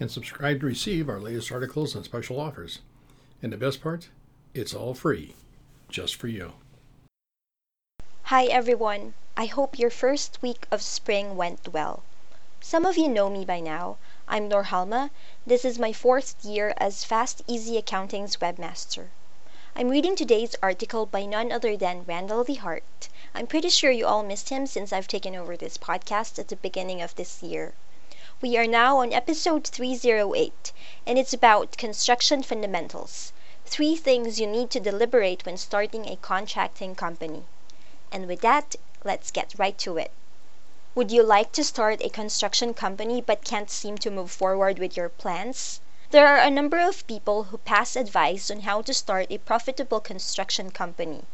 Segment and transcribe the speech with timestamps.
[0.00, 2.80] and subscribe to receive our latest articles and special offers.
[3.42, 4.08] And the best part,
[4.54, 5.34] it's all free,
[5.88, 6.52] just for you.
[8.24, 9.14] Hi everyone.
[9.36, 12.02] I hope your first week of spring went well.
[12.60, 13.98] Some of you know me by now.
[14.26, 15.10] I'm Norhalma.
[15.46, 19.08] This is my fourth year as Fast Easy Accounting's webmaster.
[19.76, 23.08] I'm reading today's article by none other than Randal DeHart.
[23.34, 26.56] I'm pretty sure you all missed him since I've taken over this podcast at the
[26.56, 27.74] beginning of this year.
[28.40, 30.72] We are now on episode 308,
[31.06, 33.32] and it's about construction fundamentals.
[33.64, 37.44] Three things you need to deliberate when starting a contracting company.
[38.10, 40.10] And with that, let's get right to it.
[40.96, 44.96] Would you like to start a construction company but can't seem to move forward with
[44.96, 45.80] your plans?
[46.10, 50.00] There are a number of people who pass advice on how to start a profitable
[50.00, 51.24] construction company.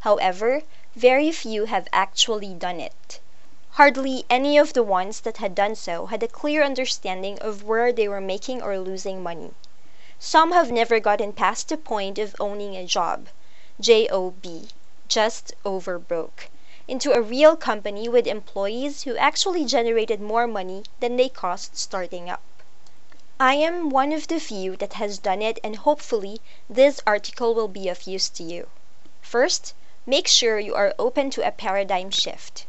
[0.00, 0.62] However,
[0.94, 3.18] very few have actually done it.
[3.76, 7.92] Hardly any of the ones that had done so had a clear understanding of where
[7.92, 9.52] they were making or losing money.
[10.18, 13.28] Some have never gotten past the point of owning a job
[13.78, 14.68] J-O-B,
[15.08, 16.48] just over broke,
[16.88, 22.30] into a real company with employees who actually generated more money than they cost starting
[22.30, 22.40] up.
[23.38, 27.68] I am one of the few that has done it and hopefully this article will
[27.68, 28.70] be of use to you.
[29.20, 29.74] First,
[30.06, 32.64] make sure you are open to a paradigm shift.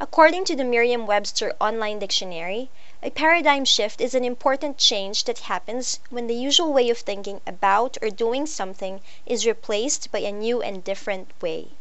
[0.00, 2.70] According to the Merriam Webster Online Dictionary,
[3.02, 7.42] a paradigm shift is an important change that happens when the usual way of thinking
[7.46, 11.72] about or doing something is replaced by a new and different way.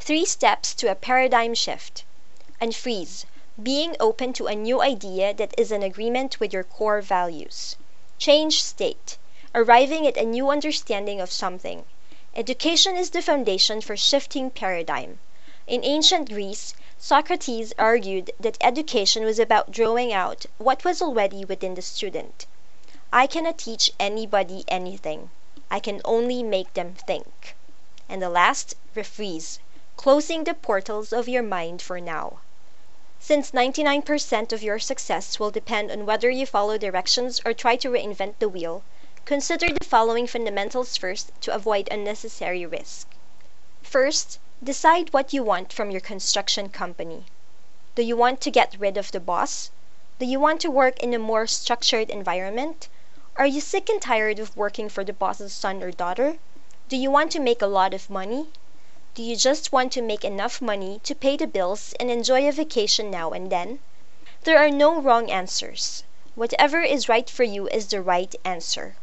[0.00, 2.02] Three steps to a paradigm shift.
[2.60, 3.26] Unfreeze.
[3.62, 7.76] Being open to a new idea that is in agreement with your core values.
[8.18, 9.18] Change state.
[9.54, 11.84] Arriving at a new understanding of something.
[12.34, 15.20] Education is the foundation for shifting paradigm.
[15.68, 16.74] In ancient Greece,
[17.08, 22.46] Socrates argued that education was about drawing out what was already within the student.
[23.12, 25.30] I cannot teach anybody anything.
[25.70, 27.54] I can only make them think.
[28.08, 29.60] And the last, refreeze,
[29.96, 32.40] closing the portals of your mind for now.
[33.20, 37.88] Since 99% of your success will depend on whether you follow directions or try to
[37.88, 38.82] reinvent the wheel,
[39.24, 43.06] consider the following fundamentals first to avoid unnecessary risk.
[43.80, 47.26] First, Decide what you want from your construction company.
[47.94, 49.70] Do you want to get rid of the boss?
[50.18, 52.88] Do you want to work in a more structured environment?
[53.36, 56.38] Are you sick and tired of working for the boss's son or daughter?
[56.88, 58.48] Do you want to make a lot of money?
[59.14, 62.52] Do you just want to make enough money to pay the bills and enjoy a
[62.52, 63.80] vacation now and then?
[64.44, 66.02] There are no wrong answers.
[66.34, 68.96] Whatever is right for you is the right answer.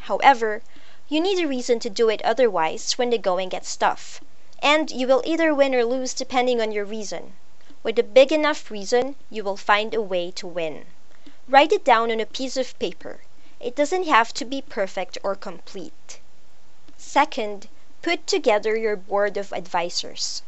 [0.00, 0.60] However,
[1.08, 4.20] you need a reason to do it otherwise when the going gets tough
[4.60, 7.34] and you will either win or lose depending on your reason.
[7.82, 10.86] With a big enough reason, you will find a way to win.
[11.48, 13.20] Write it down on a piece of paper.
[13.60, 16.20] It doesn't have to be perfect or complete.
[16.96, 17.68] Second,
[18.02, 20.42] put together your board of advisors.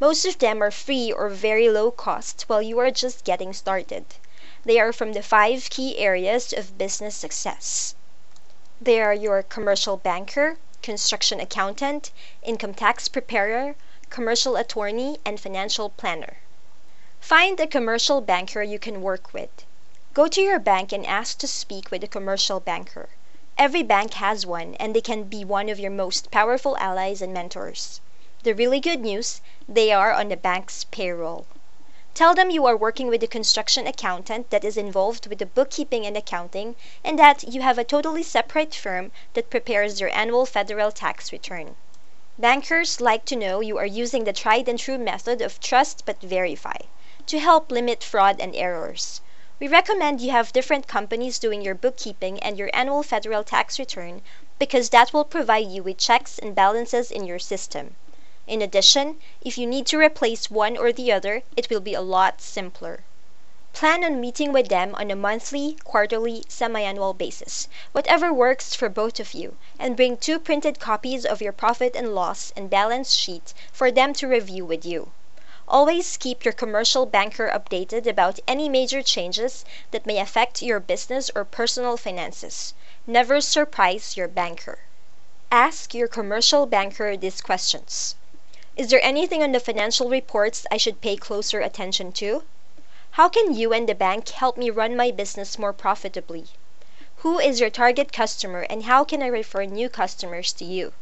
[0.00, 4.04] Most of them are free or very low cost while you are just getting started.
[4.64, 7.94] They are from the five key areas of business success.
[8.80, 12.10] They are your commercial banker, construction accountant,
[12.42, 13.76] income tax preparer,
[14.10, 16.38] commercial attorney, and financial planner.
[17.20, 19.50] Find a commercial banker you can work with.
[20.14, 23.08] Go to your bank and ask to speak with a commercial banker.
[23.56, 27.34] Every bank has one, and they can be one of your most powerful allies and
[27.34, 28.00] mentors.
[28.44, 31.46] The really good news they are on the bank's payroll.
[32.18, 36.04] Tell them you are working with a construction accountant that is involved with the bookkeeping
[36.04, 36.74] and accounting,
[37.04, 41.76] and that you have a totally separate firm that prepares your annual federal tax return.
[42.36, 46.20] Bankers like to know you are using the tried and true method of trust but
[46.20, 46.78] verify
[47.26, 49.20] to help limit fraud and errors.
[49.60, 54.22] We recommend you have different companies doing your bookkeeping and your annual federal tax return
[54.58, 57.94] because that will provide you with checks and balances in your system.
[58.48, 62.00] In addition, if you need to replace one or the other, it will be a
[62.00, 63.04] lot simpler.
[63.74, 69.20] Plan on meeting with them on a monthly, quarterly, semi-annual basis, whatever works for both
[69.20, 73.52] of you, and bring two printed copies of your profit and loss and balance sheet
[73.70, 75.12] for them to review with you.
[75.68, 81.30] Always keep your commercial banker updated about any major changes that may affect your business
[81.34, 82.72] or personal finances.
[83.06, 84.78] Never surprise your banker.
[85.52, 88.14] Ask your commercial banker these questions
[88.78, 92.44] Is there anything on the financial reports I should pay closer attention to?
[93.10, 96.46] How can you and the bank help me run my business more profitably?
[97.16, 100.92] Who is your target customer and how can I refer new customers to you?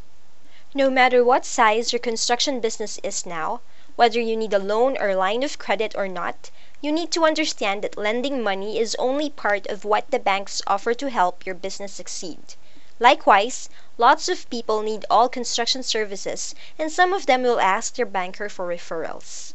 [0.73, 3.61] No matter what size your construction business is now,
[3.95, 6.51] whether you need a loan or line of credit or not,
[6.81, 10.95] you need to understand that lending money is only part of what the banks offer
[10.95, 12.55] to help your business succeed.
[12.99, 18.07] Likewise, lots of people need all construction services, and some of them will ask their
[18.07, 19.55] banker for referrals.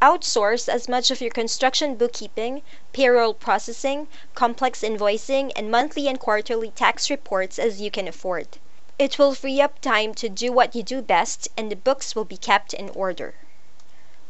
[0.00, 2.62] Outsource as much of your construction bookkeeping,
[2.92, 8.58] payroll processing, complex invoicing, and monthly and quarterly tax reports as you can afford.
[8.98, 12.24] It will free up time to do what you do best, and the books will
[12.24, 13.34] be kept in order.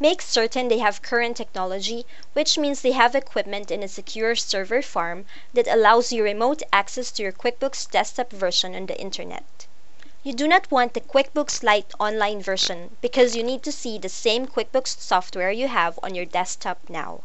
[0.03, 4.83] Make certain they have current technology, which means they have equipment in a secure server
[4.83, 9.69] farm that allows you remote access to your QuickBooks desktop version on the internet.
[10.25, 14.09] You do not want the QuickBooks Lite online version because you need to see the
[14.09, 17.21] same QuickBooks software you have on your desktop now.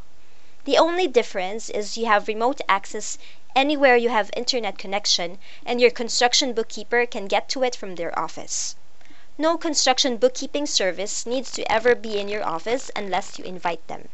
[0.65, 3.17] The only difference is you have remote access
[3.55, 8.13] anywhere you have internet connection and your construction bookkeeper can get to it from their
[8.19, 8.75] office.
[9.39, 14.09] No construction bookkeeping service needs to ever be in your office unless you invite them.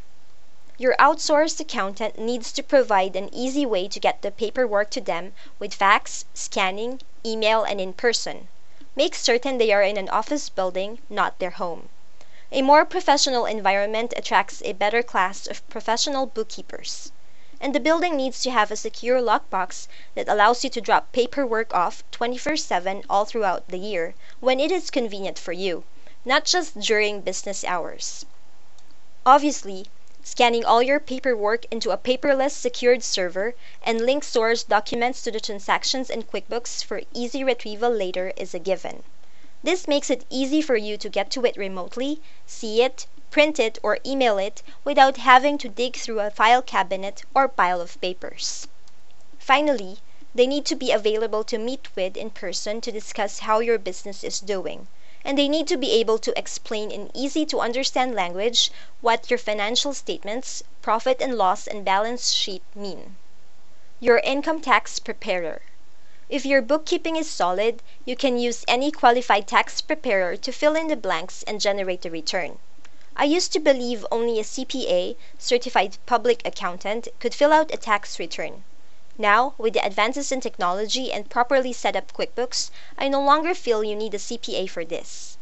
[0.77, 5.33] Your outsourced accountant needs to provide an easy way to get the paperwork to them
[5.59, 8.49] with fax, scanning, email, and in person.
[8.97, 11.87] Make certain they are in an office building, not their home.
[12.51, 17.13] A more professional environment attracts a better class of professional bookkeepers.
[17.63, 21.73] And the building needs to have a secure lockbox that allows you to drop paperwork
[21.73, 25.85] off 24 7 all throughout the year when it is convenient for you,
[26.25, 28.25] not just during business hours.
[29.25, 29.85] Obviously,
[30.21, 35.39] scanning all your paperwork into a paperless secured server and link source documents to the
[35.39, 39.03] transactions in QuickBooks for easy retrieval later is a given.
[39.63, 43.79] This makes it easy for you to get to it remotely, see it, print it,
[43.81, 48.67] or email it without having to dig through a file cabinet or pile of papers.
[49.39, 49.99] Finally,
[50.35, 54.23] they need to be available to meet with in person to discuss how your business
[54.23, 54.87] is doing
[55.25, 58.69] and they need to be able to explain in easy to understand language
[58.99, 63.15] what your financial statements, profit and loss and balance sheet mean.
[64.01, 65.61] Your income tax preparer.
[66.29, 70.87] If your bookkeeping is solid, you can use any qualified tax preparer to fill in
[70.87, 72.59] the blanks and generate a return.
[73.17, 78.19] I used to believe only a CPA, certified public accountant, could fill out a tax
[78.19, 78.63] return.
[79.17, 83.83] Now, with the advances in technology and properly set up QuickBooks, I no longer feel
[83.83, 85.37] you need a CPA for this.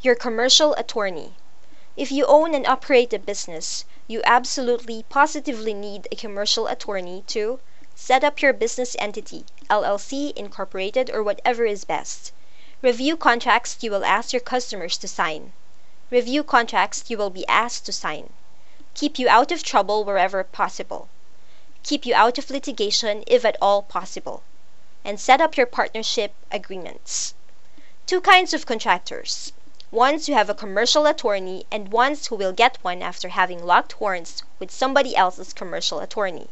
[0.00, 1.34] Your commercial attorney.
[1.98, 7.60] If you own and operate a business, you absolutely, positively need a commercial attorney to
[8.00, 12.32] set up your business entity, LLC, incorporated, or whatever is best.
[12.80, 15.52] Review contracts you will ask your customers to sign.
[16.10, 18.32] Review contracts you will be asked to sign.
[18.94, 21.08] Keep you out of trouble wherever possible
[21.88, 24.42] keep you out of litigation if at all possible,
[25.04, 27.34] and set up your partnership agreements.
[28.04, 29.54] Two kinds of contractors
[29.90, 33.92] ones who have a commercial attorney and ones who will get one after having locked
[33.92, 36.48] horns with somebody else's commercial attorney.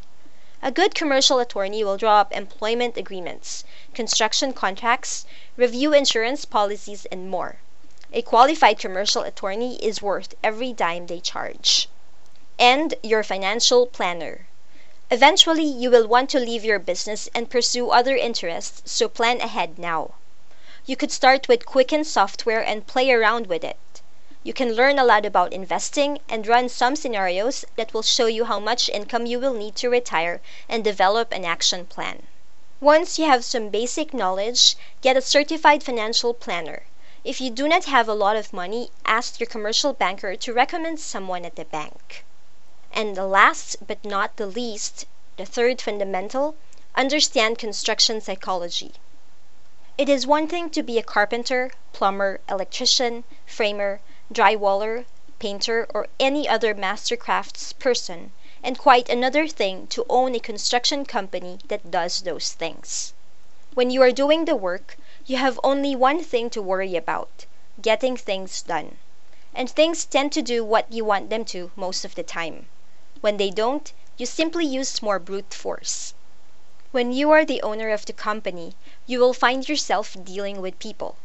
[0.63, 3.63] A good commercial attorney will draw up employment agreements,
[3.93, 7.57] construction contracts, review insurance policies, and more.
[8.13, 11.91] A qualified commercial attorney is worth every dime they charge.
[12.59, 14.47] And your financial planner.
[15.11, 19.79] Eventually you will want to leave your business and pursue other interests, so plan ahead
[19.79, 20.15] now.
[20.87, 23.77] You could start with Quicken software and play around with it.
[24.47, 28.45] You can learn a lot about investing and run some scenarios that will show you
[28.45, 32.29] how much income you will need to retire and develop an action plan.
[32.81, 36.85] Once you have some basic knowledge, get a certified financial planner.
[37.25, 41.01] If you do not have a lot of money, ask your commercial banker to recommend
[41.01, 42.25] someone at the bank.
[42.93, 46.55] And the last but not the least, the third fundamental,
[46.95, 48.93] understand construction psychology.
[49.99, 54.01] It is one thing to be a carpenter, plumber, electrician, framer,
[54.33, 55.05] drywaller,
[55.39, 61.05] painter, or any other master crafts person, and quite another thing to own a construction
[61.05, 63.15] company that does those things.
[63.75, 67.47] When you are doing the work, you have only one thing to worry about
[67.81, 68.99] getting things done.
[69.55, 72.69] And things tend to do what you want them to most of the time.
[73.21, 76.15] When they don't, you simply use more brute force.
[76.91, 78.75] When you are the owner of the company,
[79.07, 81.17] you will find yourself dealing with people.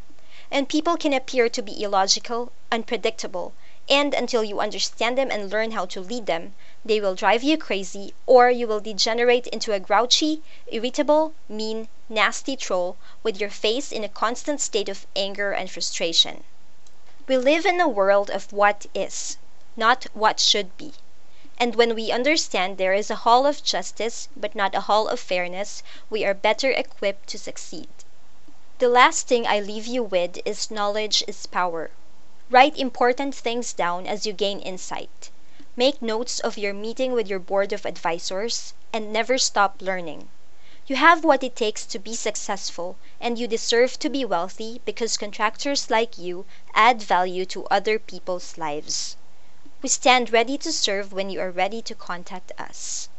[0.53, 3.53] And people can appear to be illogical, unpredictable,
[3.89, 7.57] and until you understand them and learn how to lead them, they will drive you
[7.57, 13.93] crazy or you will degenerate into a grouchy, irritable, mean, nasty troll with your face
[13.93, 16.43] in a constant state of anger and frustration.
[17.27, 19.37] We live in a world of what is,
[19.77, 20.93] not what should be.
[21.57, 25.21] And when we understand there is a hall of justice but not a hall of
[25.21, 27.87] fairness we are better equipped to succeed.
[28.81, 31.91] The last thing I leave you with is knowledge is power.
[32.49, 35.29] Write important things down as you gain insight.
[35.75, 40.29] Make notes of your meeting with your board of advisors, and never stop learning.
[40.87, 45.15] You have what it takes to be successful, and you deserve to be wealthy because
[45.15, 49.15] contractors like you add value to other people's lives.
[49.83, 53.09] We stand ready to serve when you are ready to contact us.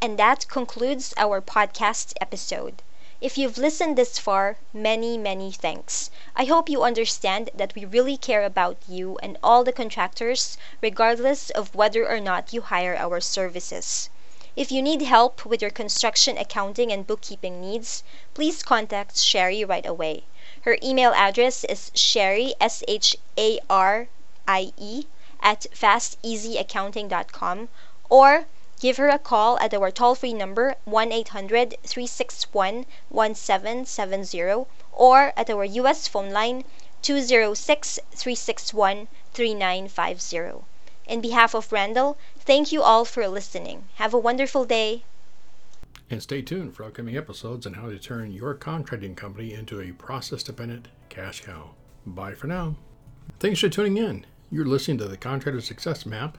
[0.00, 2.84] And that concludes our podcast episode.
[3.20, 6.10] If you've listened this far, many, many thanks.
[6.34, 11.50] I hope you understand that we really care about you and all the contractors, regardless
[11.50, 14.08] of whether or not you hire our services.
[14.56, 19.84] If you need help with your construction accounting and bookkeeping needs, please contact Sharie right
[19.84, 20.24] away.
[20.62, 24.08] Her email address is sharie, S H A R
[24.48, 25.04] I E,
[25.40, 27.68] at fasteasyaccounting.com
[28.08, 28.46] or
[28.80, 35.50] Give her a call at our toll free number 1 800 361 1770 or at
[35.50, 36.64] our US phone line
[37.02, 40.64] 206 361 3950.
[41.06, 43.84] In behalf of Randal, thank you all for listening.
[43.96, 45.04] Have a wonderful day.
[46.08, 49.92] And stay tuned for upcoming episodes on how to turn your contracting company into a
[49.92, 51.72] process dependent cash cow.
[52.06, 52.76] Bye for now.
[53.40, 54.24] Thanks for tuning in.
[54.50, 56.38] You're listening to the Contractor Success Map